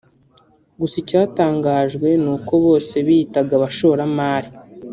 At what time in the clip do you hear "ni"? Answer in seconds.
2.23-2.29